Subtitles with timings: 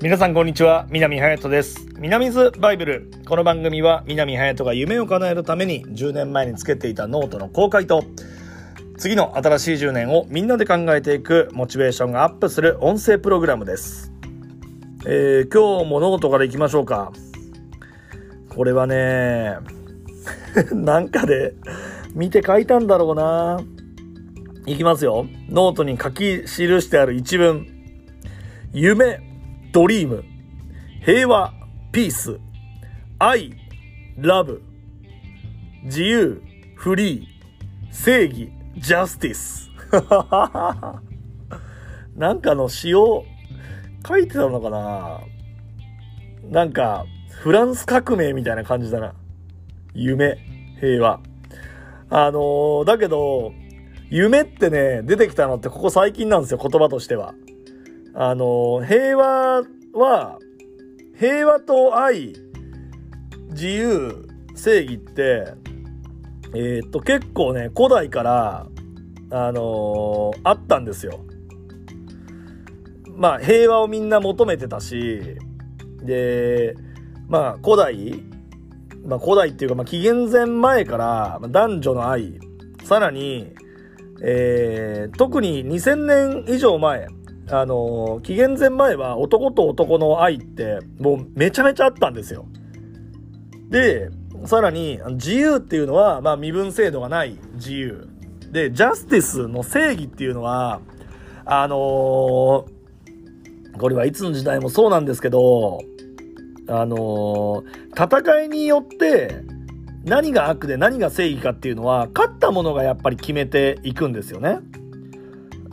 [0.00, 1.88] 皆さんこんにちは南隼人です。
[1.98, 3.10] 南ズバイブル。
[3.26, 8.04] この番組は南隼人が夢を叶えるために10年前につけていたノートの公開と
[8.96, 14.12] 次の新しい10年をみんなで考えていくモチベーションがアップする音声プログラムです。
[15.04, 17.10] えー、今日もノートからいきましょうか。
[18.50, 19.56] これはね
[20.70, 21.54] なんかで
[22.14, 23.60] 見て書いたんだろうな。
[24.64, 25.26] いきますよ。
[25.48, 27.66] ノートに書き記してある一文。
[28.72, 29.27] 夢。
[29.72, 30.24] ドリーム、
[31.04, 31.52] 平和、
[31.92, 32.40] ピース、
[33.18, 33.52] 愛、
[34.16, 34.62] ラブ、
[35.84, 36.42] 自由、
[36.74, 37.26] フリー、
[37.92, 39.70] 正義、ジャスティス。
[42.16, 43.24] なんかの詩を
[44.06, 45.20] 書いてたのかな
[46.50, 47.04] なんか、
[47.42, 49.14] フランス革命みたいな感じだな。
[49.94, 50.38] 夢、
[50.80, 51.20] 平和。
[52.10, 53.52] あのー、だけど、
[54.10, 57.34] 夢ってね、出てきたのってここ最近なんですよ、言葉としては。
[58.20, 60.40] あの、平和は、
[61.16, 62.34] 平和と愛、
[63.50, 65.54] 自由、正義って、
[66.52, 68.66] えー、っと、結構ね、古代から、
[69.30, 71.20] あのー、あったんですよ。
[73.14, 75.22] まあ、平和をみんな求めてたし、
[76.02, 76.74] で、
[77.28, 78.20] まあ、古代、
[79.06, 82.40] まあ、古代っていうか、まあ、紀元前前から、男女の愛、
[82.82, 83.52] さらに、
[84.24, 87.06] えー、特に2000年以上前、
[87.50, 92.46] あの、紀元前前は男と男の愛ってもうめちゃめちゃあったんですよ。
[93.70, 94.10] で、
[94.46, 98.08] さらに自由っていうのは、まあ身分制度がない自由。
[98.52, 100.80] で、ジャスティスの正義っていうのは、
[101.44, 105.80] あのー、これはいつの時代もそうなんですけど、
[106.68, 109.42] あのー、戦いによって
[110.04, 114.58] 何が悪で何が正義かっていうのは、勝ったものがやっぱり決めていくんですよね。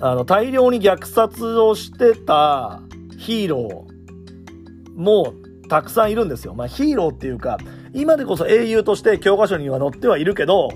[0.01, 2.81] あの、大量に虐殺をしてた
[3.17, 5.33] ヒーローも
[5.69, 6.53] たくさんいるんですよ。
[6.53, 7.57] まあ、ヒーローっていうか、
[7.93, 10.69] 今でこそ英雄として教科書には載ってはいるけど、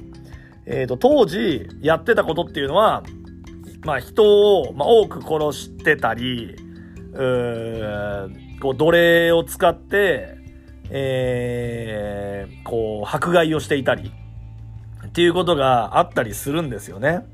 [0.65, 3.03] えっ、ー、と、当時やってたことっていうのは、
[3.83, 6.55] まあ、人を、まあ、多く殺してたり、
[7.13, 10.37] うーこう、奴隷を使って、
[10.89, 14.11] えー、こう、迫害をしていたり、
[15.07, 17.25] っていうことがあったりするんですよね。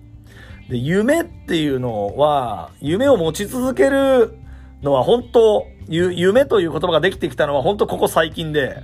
[0.69, 4.37] で、夢っていうのは、夢を持ち続ける
[4.81, 8.81] のは本当、夢という言葉ができてきたのは本当ここ最近で、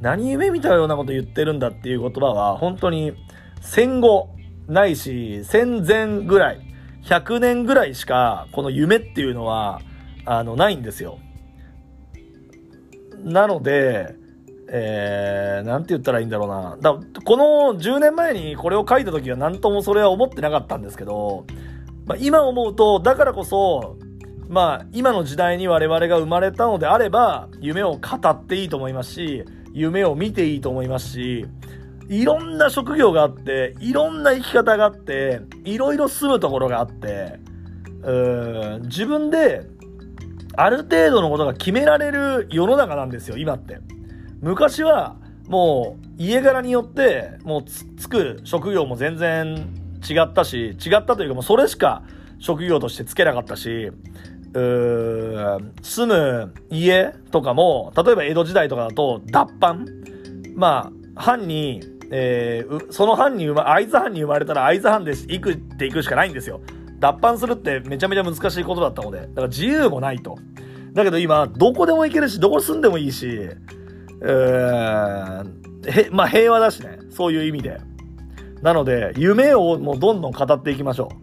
[0.00, 3.12] 何夢みたようなこと言ってるんだっていう言葉は本当に
[3.60, 4.30] 戦後
[4.66, 6.60] ないし戦前ぐらい、
[7.04, 9.80] 100年ぐらいしかこの夢っていうのは、
[10.24, 11.18] あの、ないんですよ。
[13.22, 14.16] なので、
[14.74, 16.78] えー、なんて言ったらいいんだろうな。
[16.80, 21.44] だこの10年前にこれを書いた時は何ともそれは思ってなかったんですけど、
[22.06, 23.98] まあ、今思うと、だからこそ、
[24.48, 29.44] まあ、今の時代に我々が生まれたのであれば、夢を語っていいと思いますし、
[29.74, 31.46] 夢を見ていいと思いますし、
[32.08, 37.40] いろんな職業があって、いろんな生き方があって、いろいろ住むところがあって、
[38.04, 39.64] うん自分で
[40.56, 43.78] ある程度のことが決められる世の中なんですよ、今って。
[44.42, 45.16] 昔は
[45.48, 49.72] もう家柄によってもうつく職業も全然
[50.08, 52.02] 違ったし違ったというかもうそれしか
[52.38, 53.92] 職業としてつけなかったし
[54.54, 59.86] うー住む家とかも例えば江戸時代とかだと脱藩。
[60.54, 61.80] まあ藩に、
[62.10, 66.60] えー、その藩に生ま会津藩に生まれたら会津藩で行くっていくしかないんですよ。
[66.98, 69.20] 脱藩するってめちゃめちゃ難しいことだったので。
[69.20, 70.36] だから自由もないと。
[70.92, 73.48] だけど今どこでも行けるしどこ住んでもいいし
[74.24, 76.98] えー、まあ平和だしね。
[77.10, 77.80] そういう意味で。
[78.62, 81.16] なので、夢をもうどんどん語っていきましょう。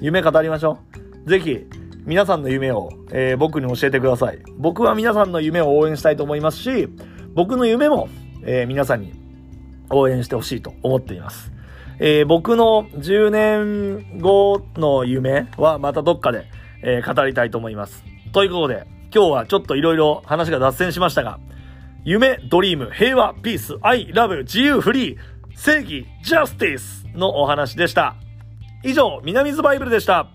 [0.00, 0.78] 夢語りましょ
[1.26, 1.30] う。
[1.30, 1.66] ぜひ、
[2.04, 4.38] 皆さんの夢を、えー、僕に教えてください。
[4.58, 6.88] 僕は皆さんの夢を応援したいと思いますし、
[7.34, 8.08] 僕の夢も、
[8.44, 9.14] えー、皆さんに
[9.88, 11.52] 応援してほしいと思っています。
[12.00, 16.46] えー、僕の10年後の夢はまたどっかで、
[16.82, 18.04] えー、語りたいと思います。
[18.32, 21.38] ということで、今日はちょっといろいろ話が脱線しましたが、
[22.04, 25.18] 夢、ドリーム、平和、ピース、愛、ラブ、自由、フリー、
[25.54, 28.16] 正義、ジャスティスのお話でした。
[28.82, 30.26] 以上、南ズバイブルでした。